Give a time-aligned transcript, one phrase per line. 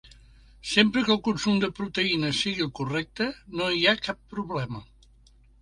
[0.69, 4.87] Sempre que el consum de proteïnes sigui el correcte, no hi ha cap problema.